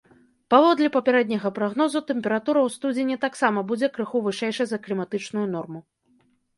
Паводле 0.53 0.87
папярэдняга 0.95 1.51
прагнозу, 1.57 2.01
тэмпература 2.09 2.59
ў 2.63 2.69
студзені 2.79 3.21
таксама 3.29 3.59
будзе 3.71 3.93
крыху 4.01 4.17
вышэйшай 4.27 4.67
за 4.75 4.85
кліматычную 4.85 5.47
норму. 5.57 5.89